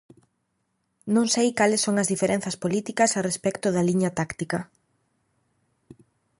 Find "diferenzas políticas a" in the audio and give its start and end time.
2.13-3.21